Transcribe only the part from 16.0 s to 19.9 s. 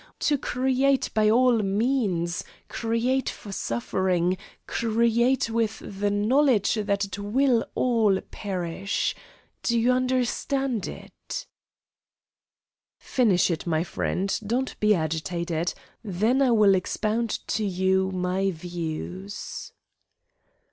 then I will expound to you my views."